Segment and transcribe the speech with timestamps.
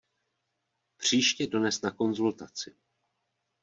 [0.97, 2.75] Příště dones na konzultaci.